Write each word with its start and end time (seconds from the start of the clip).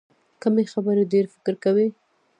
کمې 0.41 0.63
خبرې، 0.73 1.03
ډېر 1.13 1.25
فکر 1.33 1.53
کوي. 1.63 1.87